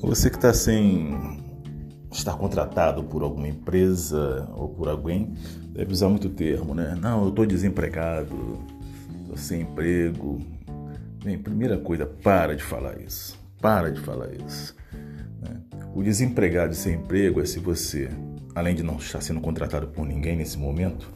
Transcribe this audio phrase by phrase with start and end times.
[0.00, 1.42] Você que está sem
[2.10, 5.34] estar contratado por alguma empresa ou por alguém,
[5.72, 6.96] deve usar muito termo, né?
[7.00, 8.58] Não, eu estou desempregado,
[9.22, 10.38] estou sem emprego.
[11.22, 13.38] Bem, primeira coisa, para de falar isso.
[13.60, 14.74] Para de falar isso.
[15.42, 15.60] Né?
[15.94, 18.08] O desempregado sem emprego é se você,
[18.54, 21.10] além de não estar sendo contratado por ninguém nesse momento,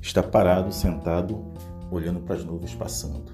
[0.00, 1.44] está parado, sentado,
[1.90, 3.32] olhando para as nuvens passando.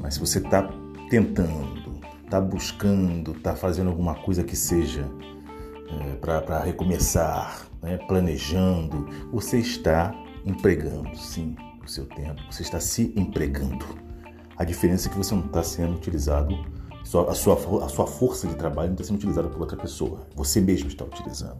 [0.00, 0.70] Mas se você está
[1.08, 1.99] tentando,
[2.30, 5.04] está buscando, está fazendo alguma coisa que seja
[5.88, 10.14] é, para recomeçar, né, planejando, você está
[10.46, 13.84] empregando, sim, o seu tempo, você está se empregando.
[14.56, 16.56] A diferença é que você não está sendo utilizado,
[17.00, 17.54] a sua,
[17.84, 21.04] a sua força de trabalho não está sendo utilizada por outra pessoa, você mesmo está
[21.04, 21.58] utilizando.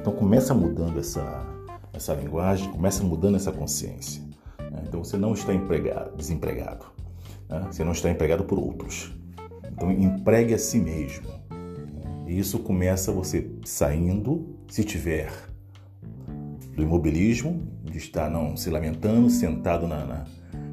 [0.00, 1.46] Então começa mudando essa,
[1.92, 4.20] essa linguagem, começa mudando essa consciência.
[4.58, 4.82] Né?
[4.88, 6.84] Então você não está empregado, desempregado,
[7.48, 7.68] né?
[7.70, 9.14] você não está empregado por outros.
[9.74, 11.28] Então empregue a si mesmo.
[12.26, 15.30] E isso começa você saindo, se tiver,
[16.74, 20.24] do imobilismo, de estar não se lamentando, sentado na, na,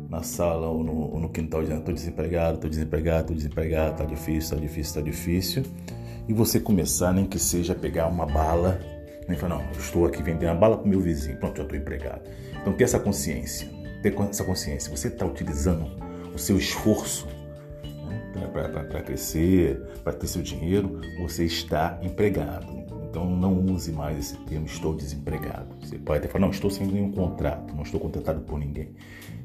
[0.10, 4.06] na sala ou no, ou no quintal dizendo estou desempregado, estou desempregado, estou desempregado, está
[4.06, 5.64] difícil, está difícil, está difícil.
[6.28, 8.80] E você começar, nem que seja pegar uma bala,
[9.28, 11.78] nem falar, não, estou aqui vendendo a bala para o meu vizinho, pronto, já estou
[11.78, 12.22] empregado.
[12.62, 13.68] Então ter essa consciência,
[14.02, 15.86] ter essa consciência, você está utilizando
[16.34, 17.28] o seu esforço
[18.32, 22.82] para crescer, para ter seu dinheiro, você está empregado.
[23.10, 25.76] Então não use mais esse termo estou desempregado.
[25.82, 28.96] Você pode até falar, não, estou sem nenhum contrato, não estou contratado por ninguém,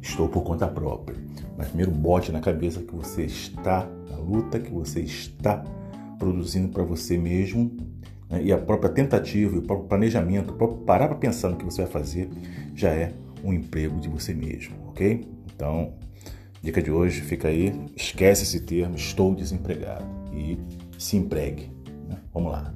[0.01, 1.19] estou por conta própria.
[1.59, 5.65] Mas primeiro bote na cabeça que você está na luta, que você está
[6.17, 7.77] produzindo para você mesmo
[8.31, 8.43] né?
[8.43, 11.83] e a própria tentativa, o próprio planejamento, o próprio parar para pensar no que você
[11.83, 12.31] vai fazer
[12.75, 15.27] já é um emprego de você mesmo, ok?
[15.55, 15.95] Então
[16.67, 20.59] Dica de hoje fica aí, esquece esse termo, estou desempregado e
[20.99, 21.71] se empregue.
[22.09, 22.19] Né?
[22.35, 22.75] Vamos lá.